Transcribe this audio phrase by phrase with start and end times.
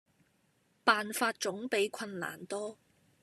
[0.83, 2.79] 辦法總比困難多